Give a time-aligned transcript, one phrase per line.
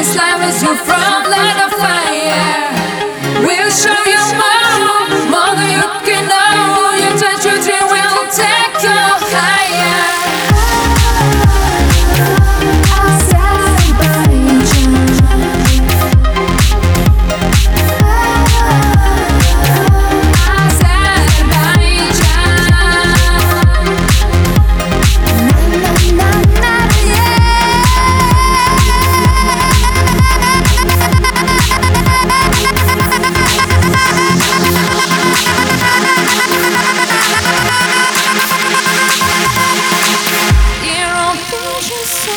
[0.00, 0.76] this life is your
[1.60, 2.72] of fire.
[3.44, 6.96] We'll show you more, more than you can know.
[7.02, 7.44] Your touch
[7.92, 9.00] will take you
[9.36, 10.49] higher.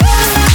[0.03, 0.52] Bye.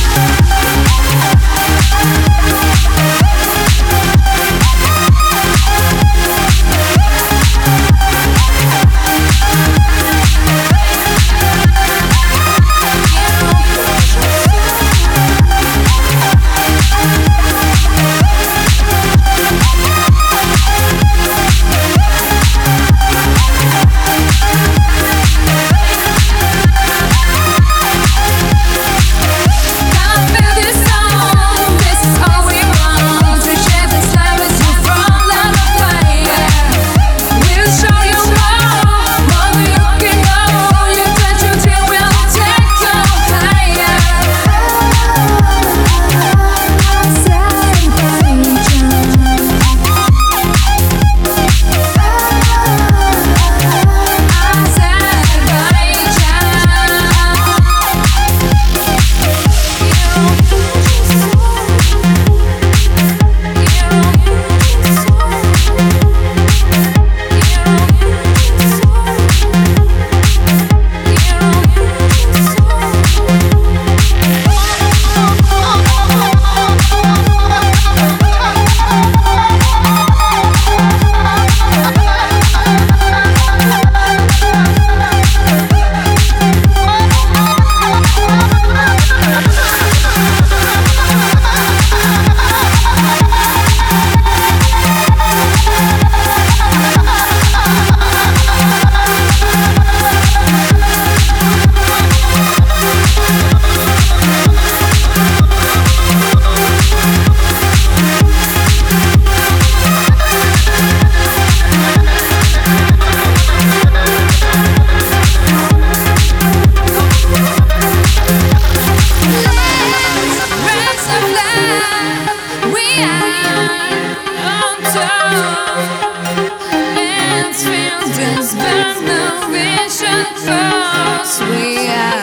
[131.41, 132.18] we are.